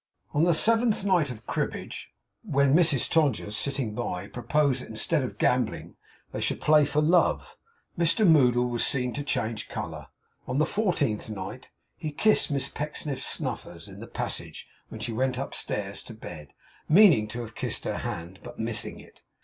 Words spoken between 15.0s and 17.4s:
went upstairs to bed; meaning